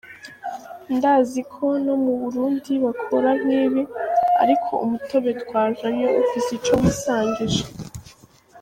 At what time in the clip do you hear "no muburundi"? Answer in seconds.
1.85-2.71